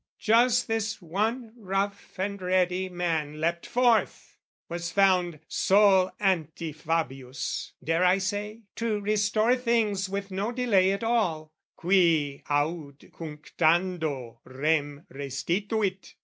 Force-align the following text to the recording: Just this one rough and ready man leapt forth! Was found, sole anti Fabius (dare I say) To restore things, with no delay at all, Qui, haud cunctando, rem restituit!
Just 0.17 0.67
this 0.67 0.99
one 0.99 1.53
rough 1.55 2.17
and 2.17 2.41
ready 2.41 2.89
man 2.89 3.39
leapt 3.39 3.67
forth! 3.67 4.35
Was 4.67 4.91
found, 4.91 5.39
sole 5.47 6.09
anti 6.19 6.73
Fabius 6.73 7.73
(dare 7.83 8.03
I 8.03 8.17
say) 8.17 8.61
To 8.77 8.99
restore 8.99 9.55
things, 9.55 10.09
with 10.09 10.31
no 10.31 10.51
delay 10.51 10.91
at 10.91 11.03
all, 11.03 11.51
Qui, 11.75 12.41
haud 12.47 12.97
cunctando, 13.13 14.39
rem 14.43 15.05
restituit! 15.13 16.15